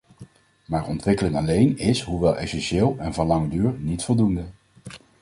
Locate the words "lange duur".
3.27-3.73